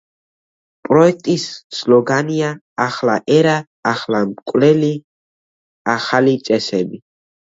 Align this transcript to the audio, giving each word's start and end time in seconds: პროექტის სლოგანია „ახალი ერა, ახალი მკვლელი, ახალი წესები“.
პროექტის 0.85 1.43
სლოგანია 1.79 2.47
„ახალი 2.87 3.17
ერა, 3.37 3.53
ახალი 3.93 4.23
მკვლელი, 4.31 4.91
ახალი 5.97 6.33
წესები“. 6.49 7.01